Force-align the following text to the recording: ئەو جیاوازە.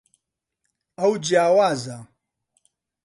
ئەو 0.99 1.11
جیاوازە. 1.25 1.97